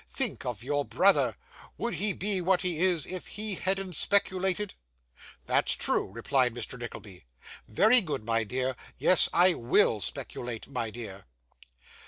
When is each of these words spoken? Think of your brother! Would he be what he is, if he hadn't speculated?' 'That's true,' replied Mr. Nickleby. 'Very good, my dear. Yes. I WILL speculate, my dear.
Think 0.09 0.45
of 0.47 0.63
your 0.63 0.83
brother! 0.83 1.35
Would 1.77 1.93
he 1.93 2.11
be 2.11 2.41
what 2.41 2.61
he 2.63 2.79
is, 2.79 3.05
if 3.05 3.27
he 3.27 3.53
hadn't 3.53 3.93
speculated?' 3.93 4.73
'That's 5.45 5.75
true,' 5.75 6.07
replied 6.09 6.55
Mr. 6.55 6.75
Nickleby. 6.79 7.25
'Very 7.67 8.01
good, 8.01 8.25
my 8.25 8.43
dear. 8.43 8.75
Yes. 8.97 9.29
I 9.31 9.53
WILL 9.53 10.01
speculate, 10.01 10.67
my 10.67 10.89
dear. 10.89 11.25